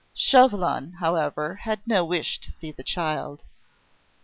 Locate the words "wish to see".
2.03-2.71